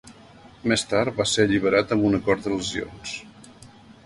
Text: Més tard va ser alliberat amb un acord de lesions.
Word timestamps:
Més 0.71 0.85
tard 0.93 1.19
va 1.19 1.27
ser 1.33 1.45
alliberat 1.49 1.93
amb 1.97 2.09
un 2.11 2.19
acord 2.21 2.45
de 2.49 2.55
lesions. 2.57 3.15